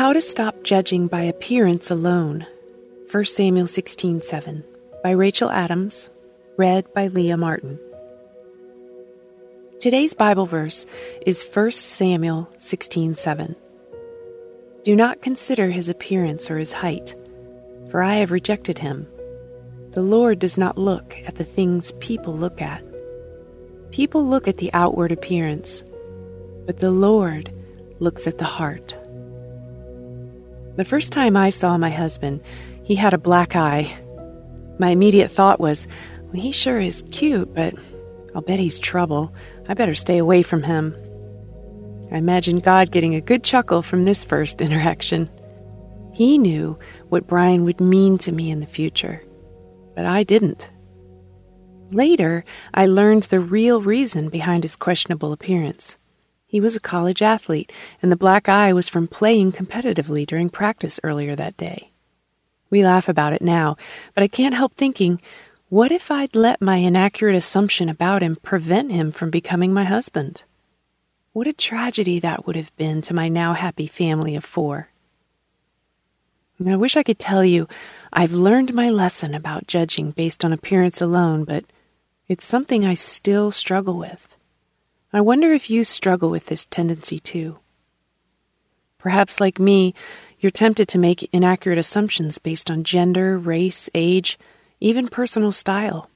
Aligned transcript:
How 0.00 0.14
to 0.14 0.22
Stop 0.22 0.62
Judging 0.62 1.08
by 1.08 1.20
Appearance 1.20 1.90
Alone. 1.90 2.46
1 3.10 3.24
Samuel 3.26 3.66
16:7 3.66 4.64
by 5.02 5.10
Rachel 5.10 5.50
Adams, 5.50 6.08
read 6.56 6.90
by 6.94 7.08
Leah 7.08 7.36
Martin. 7.36 7.78
Today's 9.78 10.14
Bible 10.14 10.46
verse 10.46 10.86
is 11.26 11.42
1 11.42 11.84
Samuel 11.84 12.48
16:7. 12.58 13.54
Do 14.84 14.96
not 14.96 15.20
consider 15.20 15.68
his 15.68 15.90
appearance 15.90 16.50
or 16.50 16.56
his 16.56 16.72
height, 16.72 17.14
for 17.90 18.02
I 18.02 18.14
have 18.14 18.30
rejected 18.30 18.78
him. 18.78 19.06
The 19.90 20.00
Lord 20.00 20.38
does 20.38 20.56
not 20.56 20.78
look 20.78 21.14
at 21.26 21.34
the 21.34 21.44
things 21.44 21.92
people 22.00 22.34
look 22.34 22.62
at. 22.62 22.82
People 23.90 24.24
look 24.24 24.48
at 24.48 24.56
the 24.56 24.72
outward 24.72 25.12
appearance, 25.12 25.84
but 26.64 26.80
the 26.80 26.90
Lord 26.90 27.52
looks 27.98 28.26
at 28.26 28.38
the 28.38 28.46
heart. 28.46 28.96
The 30.80 30.86
first 30.86 31.12
time 31.12 31.36
I 31.36 31.50
saw 31.50 31.76
my 31.76 31.90
husband, 31.90 32.40
he 32.84 32.94
had 32.94 33.12
a 33.12 33.18
black 33.18 33.54
eye. 33.54 33.94
My 34.78 34.88
immediate 34.88 35.30
thought 35.30 35.60
was, 35.60 35.86
well, 36.22 36.40
he 36.40 36.52
sure 36.52 36.80
is 36.80 37.04
cute, 37.10 37.54
but 37.54 37.74
I'll 38.34 38.40
bet 38.40 38.58
he's 38.58 38.78
trouble. 38.78 39.30
I 39.68 39.74
better 39.74 39.92
stay 39.94 40.16
away 40.16 40.40
from 40.40 40.62
him. 40.62 40.96
I 42.10 42.16
imagined 42.16 42.62
God 42.62 42.92
getting 42.92 43.14
a 43.14 43.20
good 43.20 43.44
chuckle 43.44 43.82
from 43.82 44.06
this 44.06 44.24
first 44.24 44.60
interaction. 44.62 45.28
He 46.14 46.38
knew 46.38 46.78
what 47.10 47.26
Brian 47.26 47.64
would 47.64 47.82
mean 47.82 48.16
to 48.16 48.32
me 48.32 48.50
in 48.50 48.60
the 48.60 48.66
future, 48.66 49.22
but 49.94 50.06
I 50.06 50.22
didn't. 50.22 50.70
Later, 51.90 52.42
I 52.72 52.86
learned 52.86 53.24
the 53.24 53.40
real 53.40 53.82
reason 53.82 54.30
behind 54.30 54.64
his 54.64 54.76
questionable 54.76 55.34
appearance. 55.34 55.98
He 56.50 56.60
was 56.60 56.74
a 56.74 56.80
college 56.80 57.22
athlete, 57.22 57.70
and 58.02 58.10
the 58.10 58.16
black 58.16 58.48
eye 58.48 58.72
was 58.72 58.88
from 58.88 59.06
playing 59.06 59.52
competitively 59.52 60.26
during 60.26 60.50
practice 60.50 60.98
earlier 61.04 61.36
that 61.36 61.56
day. 61.56 61.92
We 62.70 62.84
laugh 62.84 63.08
about 63.08 63.32
it 63.32 63.40
now, 63.40 63.76
but 64.16 64.24
I 64.24 64.26
can't 64.26 64.56
help 64.56 64.74
thinking 64.74 65.22
what 65.68 65.92
if 65.92 66.10
I'd 66.10 66.34
let 66.34 66.60
my 66.60 66.78
inaccurate 66.78 67.36
assumption 67.36 67.88
about 67.88 68.24
him 68.24 68.34
prevent 68.34 68.90
him 68.90 69.12
from 69.12 69.30
becoming 69.30 69.72
my 69.72 69.84
husband? 69.84 70.42
What 71.32 71.46
a 71.46 71.52
tragedy 71.52 72.18
that 72.18 72.48
would 72.48 72.56
have 72.56 72.76
been 72.76 73.00
to 73.02 73.14
my 73.14 73.28
now 73.28 73.52
happy 73.52 73.86
family 73.86 74.34
of 74.34 74.44
four. 74.44 74.88
I 76.66 76.74
wish 76.74 76.96
I 76.96 77.04
could 77.04 77.20
tell 77.20 77.44
you 77.44 77.68
I've 78.12 78.32
learned 78.32 78.74
my 78.74 78.90
lesson 78.90 79.36
about 79.36 79.68
judging 79.68 80.10
based 80.10 80.44
on 80.44 80.52
appearance 80.52 81.00
alone, 81.00 81.44
but 81.44 81.64
it's 82.26 82.44
something 82.44 82.84
I 82.84 82.94
still 82.94 83.52
struggle 83.52 83.96
with. 83.96 84.36
I 85.12 85.20
wonder 85.20 85.52
if 85.52 85.68
you 85.68 85.82
struggle 85.82 86.30
with 86.30 86.46
this 86.46 86.66
tendency 86.66 87.18
too. 87.18 87.58
Perhaps, 88.98 89.40
like 89.40 89.58
me, 89.58 89.92
you're 90.38 90.50
tempted 90.50 90.86
to 90.88 90.98
make 90.98 91.28
inaccurate 91.32 91.78
assumptions 91.78 92.38
based 92.38 92.70
on 92.70 92.84
gender, 92.84 93.36
race, 93.36 93.90
age, 93.92 94.38
even 94.78 95.08
personal 95.08 95.50
style. 95.50 96.08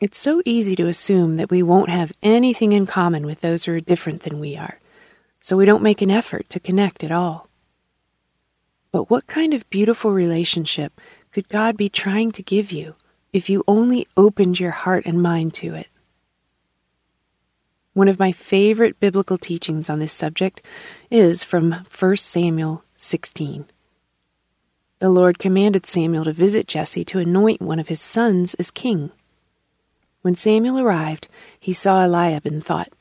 It's 0.00 0.18
so 0.18 0.42
easy 0.44 0.74
to 0.76 0.88
assume 0.88 1.36
that 1.36 1.50
we 1.50 1.62
won't 1.62 1.90
have 1.90 2.12
anything 2.22 2.72
in 2.72 2.86
common 2.86 3.24
with 3.24 3.40
those 3.40 3.64
who 3.64 3.74
are 3.74 3.80
different 3.80 4.24
than 4.24 4.40
we 4.40 4.56
are, 4.56 4.80
so 5.40 5.56
we 5.56 5.64
don't 5.64 5.82
make 5.82 6.02
an 6.02 6.10
effort 6.10 6.50
to 6.50 6.60
connect 6.60 7.04
at 7.04 7.12
all. 7.12 7.48
But 8.90 9.10
what 9.10 9.28
kind 9.28 9.54
of 9.54 9.70
beautiful 9.70 10.12
relationship 10.12 11.00
could 11.30 11.48
God 11.48 11.76
be 11.76 11.88
trying 11.88 12.32
to 12.32 12.42
give 12.42 12.72
you 12.72 12.96
if 13.32 13.48
you 13.48 13.62
only 13.68 14.08
opened 14.16 14.58
your 14.58 14.72
heart 14.72 15.06
and 15.06 15.22
mind 15.22 15.54
to 15.54 15.74
it? 15.74 15.88
One 17.94 18.08
of 18.08 18.18
my 18.18 18.32
favorite 18.32 18.98
biblical 18.98 19.38
teachings 19.38 19.88
on 19.88 20.00
this 20.00 20.12
subject 20.12 20.60
is 21.12 21.44
from 21.44 21.86
1 21.96 22.16
Samuel 22.16 22.82
16. 22.96 23.66
The 24.98 25.08
Lord 25.08 25.38
commanded 25.38 25.86
Samuel 25.86 26.24
to 26.24 26.32
visit 26.32 26.66
Jesse 26.66 27.04
to 27.04 27.20
anoint 27.20 27.62
one 27.62 27.78
of 27.78 27.86
his 27.86 28.00
sons 28.00 28.54
as 28.54 28.72
king. 28.72 29.12
When 30.22 30.34
Samuel 30.34 30.80
arrived, 30.80 31.28
he 31.60 31.72
saw 31.72 32.04
Eliab 32.04 32.44
and 32.44 32.64
thought, 32.64 32.92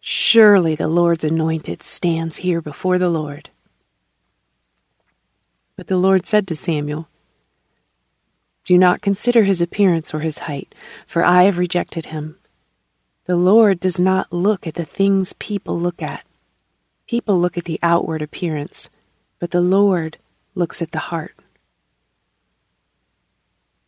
Surely 0.00 0.74
the 0.74 0.88
Lord's 0.88 1.24
anointed 1.24 1.82
stands 1.82 2.36
here 2.38 2.60
before 2.60 2.98
the 2.98 3.08
Lord. 3.08 3.48
But 5.74 5.88
the 5.88 5.96
Lord 5.96 6.26
said 6.26 6.46
to 6.48 6.56
Samuel, 6.56 7.08
Do 8.66 8.76
not 8.76 9.00
consider 9.00 9.44
his 9.44 9.62
appearance 9.62 10.12
or 10.12 10.20
his 10.20 10.40
height, 10.40 10.74
for 11.06 11.24
I 11.24 11.44
have 11.44 11.56
rejected 11.56 12.06
him. 12.06 12.36
The 13.26 13.36
Lord 13.36 13.80
does 13.80 13.98
not 13.98 14.32
look 14.32 14.66
at 14.66 14.74
the 14.74 14.84
things 14.84 15.32
people 15.34 15.80
look 15.80 16.02
at. 16.02 16.24
People 17.06 17.40
look 17.40 17.56
at 17.56 17.64
the 17.64 17.78
outward 17.82 18.20
appearance, 18.20 18.90
but 19.38 19.50
the 19.50 19.62
Lord 19.62 20.18
looks 20.54 20.82
at 20.82 20.92
the 20.92 20.98
heart. 20.98 21.34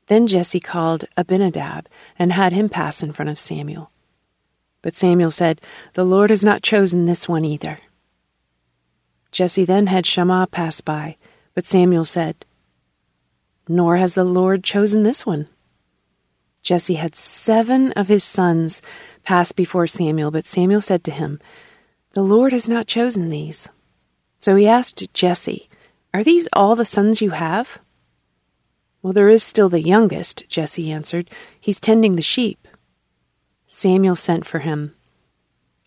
Then 0.06 0.26
Jesse 0.26 0.60
called 0.60 1.04
Abinadab 1.16 1.86
and 2.18 2.32
had 2.32 2.52
him 2.52 2.68
pass 2.68 3.02
in 3.02 3.12
front 3.12 3.28
of 3.28 3.38
Samuel. 3.38 3.90
But 4.80 4.94
Samuel 4.94 5.30
said, 5.30 5.60
The 5.94 6.04
Lord 6.04 6.30
has 6.30 6.44
not 6.44 6.62
chosen 6.62 7.06
this 7.06 7.28
one 7.28 7.44
either. 7.44 7.80
Jesse 9.32 9.64
then 9.64 9.88
had 9.88 10.06
Shammah 10.06 10.46
pass 10.50 10.80
by, 10.80 11.16
but 11.54 11.66
Samuel 11.66 12.04
said, 12.04 12.46
Nor 13.68 13.96
has 13.96 14.14
the 14.14 14.24
Lord 14.24 14.62
chosen 14.62 15.02
this 15.02 15.26
one. 15.26 15.48
Jesse 16.62 16.94
had 16.94 17.14
seven 17.16 17.92
of 17.92 18.08
his 18.08 18.24
sons 18.24 18.80
pass 19.26 19.52
before 19.52 19.86
Samuel, 19.86 20.30
but 20.30 20.46
Samuel 20.46 20.80
said 20.80 21.04
to 21.04 21.10
him, 21.10 21.40
The 22.12 22.22
Lord 22.22 22.52
has 22.52 22.68
not 22.68 22.86
chosen 22.86 23.28
these. 23.28 23.68
So 24.40 24.54
he 24.56 24.66
asked 24.66 25.12
Jesse, 25.12 25.68
Are 26.14 26.24
these 26.24 26.48
all 26.52 26.76
the 26.76 26.84
sons 26.84 27.20
you 27.20 27.30
have? 27.30 27.80
Well, 29.02 29.12
there 29.12 29.28
is 29.28 29.42
still 29.42 29.68
the 29.68 29.82
youngest, 29.82 30.44
Jesse 30.48 30.90
answered. 30.90 31.28
He's 31.60 31.80
tending 31.80 32.16
the 32.16 32.22
sheep. 32.22 32.66
Samuel 33.68 34.16
sent 34.16 34.46
for 34.46 34.60
him. 34.60 34.94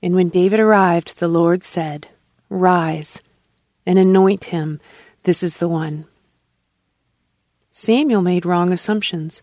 And 0.04 0.16
when 0.16 0.30
David 0.30 0.60
arrived, 0.60 1.20
the 1.20 1.28
Lord 1.28 1.64
said, 1.64 2.10
Rise 2.50 3.22
and 3.86 3.98
anoint 3.98 4.46
him. 4.46 4.80
This 5.24 5.44
is 5.44 5.58
the 5.58 5.68
one. 5.68 6.06
Samuel 7.72 8.22
made 8.22 8.46
wrong 8.46 8.72
assumptions 8.72 9.42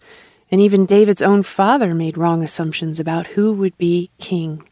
and 0.50 0.60
even 0.60 0.86
David's 0.86 1.22
own 1.22 1.42
father 1.42 1.94
made 1.94 2.16
wrong 2.16 2.42
assumptions 2.42 3.00
about 3.00 3.28
who 3.28 3.52
would 3.52 3.76
be 3.78 4.10
king. 4.18 4.62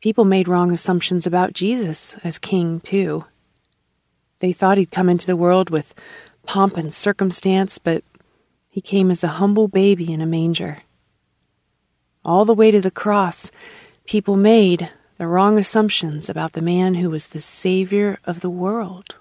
People 0.00 0.24
made 0.24 0.48
wrong 0.48 0.72
assumptions 0.72 1.26
about 1.26 1.52
Jesus 1.52 2.16
as 2.24 2.38
king, 2.38 2.80
too. 2.80 3.24
They 4.40 4.52
thought 4.52 4.78
he'd 4.78 4.90
come 4.90 5.08
into 5.08 5.26
the 5.26 5.36
world 5.36 5.70
with 5.70 5.94
pomp 6.44 6.76
and 6.76 6.92
circumstance, 6.92 7.78
but 7.78 8.04
he 8.68 8.80
came 8.80 9.10
as 9.10 9.24
a 9.24 9.38
humble 9.38 9.68
baby 9.68 10.12
in 10.12 10.20
a 10.20 10.26
manger. 10.26 10.82
All 12.24 12.44
the 12.44 12.54
way 12.54 12.70
to 12.70 12.80
the 12.80 12.90
cross, 12.90 13.50
people 14.06 14.36
made 14.36 14.90
the 15.16 15.26
wrong 15.26 15.58
assumptions 15.58 16.28
about 16.28 16.52
the 16.52 16.60
man 16.60 16.94
who 16.96 17.08
was 17.08 17.28
the 17.28 17.40
Savior 17.40 18.18
of 18.24 18.40
the 18.40 18.50
world. 18.50 19.14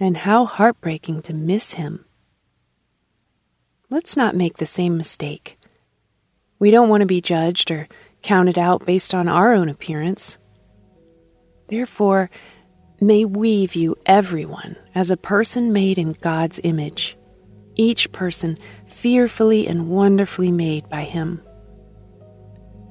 And 0.00 0.18
how 0.18 0.46
heartbreaking 0.46 1.22
to 1.22 1.34
miss 1.34 1.74
him. 1.74 2.04
Let's 3.90 4.18
not 4.18 4.36
make 4.36 4.58
the 4.58 4.66
same 4.66 4.98
mistake. 4.98 5.58
We 6.58 6.70
don't 6.70 6.90
want 6.90 7.00
to 7.00 7.06
be 7.06 7.22
judged 7.22 7.70
or 7.70 7.88
counted 8.22 8.58
out 8.58 8.84
based 8.84 9.14
on 9.14 9.28
our 9.28 9.54
own 9.54 9.70
appearance. 9.70 10.36
Therefore, 11.68 12.28
may 13.00 13.24
we 13.24 13.64
view 13.64 13.96
everyone 14.04 14.76
as 14.94 15.10
a 15.10 15.16
person 15.16 15.72
made 15.72 15.96
in 15.96 16.12
God's 16.12 16.60
image, 16.64 17.16
each 17.76 18.12
person 18.12 18.58
fearfully 18.86 19.66
and 19.66 19.88
wonderfully 19.88 20.52
made 20.52 20.86
by 20.90 21.04
Him. 21.04 21.40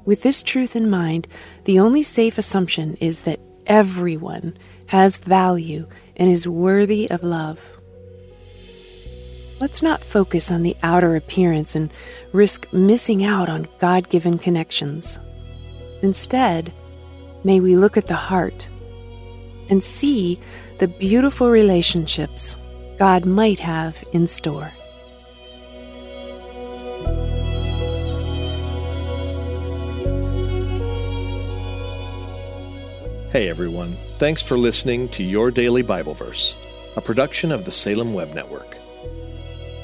With 0.04 0.24
this 0.24 0.42
truth 0.42 0.76
in 0.76 0.90
mind, 0.90 1.28
the 1.66 1.80
only 1.80 2.02
safe 2.02 2.40
assumption 2.40 2.96
is 2.96 3.22
that 3.22 3.40
everyone 3.68 4.58
has 4.88 5.18
value 5.18 5.88
and 6.16 6.32
is 6.32 6.48
worthy 6.48 7.08
of 7.12 7.22
love. 7.22 7.77
Let's 9.60 9.82
not 9.82 10.04
focus 10.04 10.52
on 10.52 10.62
the 10.62 10.78
outer 10.84 11.16
appearance 11.16 11.76
and 11.76 11.92
risk 12.32 12.72
missing 12.72 13.24
out 13.24 13.50
on 13.50 13.68
God 13.80 14.08
given 14.10 14.38
connections. 14.38 15.18
Instead, 16.04 16.72
may 17.44 17.60
we 17.60 17.76
look 17.76 17.98
at 17.98 18.06
the 18.06 18.14
heart 18.14 18.68
and 19.70 19.84
see 19.84 20.40
the 20.78 20.88
beautiful 20.88 21.50
relationships 21.50 22.56
God 23.00 23.26
might 23.26 23.60
have 23.60 24.04
in 24.14 24.28
store. 24.28 24.72
Hey 33.32 33.50
everyone, 33.50 33.98
thanks 34.20 34.44
for 34.44 34.58
listening 34.58 35.10
to 35.10 35.24
Your 35.24 35.50
Daily 35.50 35.82
Bible 35.82 36.14
Verse, 36.14 36.56
a 36.96 37.02
production 37.02 37.52
of 37.52 37.66
the 37.66 37.72
Salem 37.72 38.14
Web 38.14 38.36
Network. 38.36 38.78